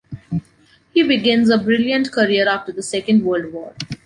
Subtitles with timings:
[0.95, 3.75] He begins a brilliant career after the Second World War.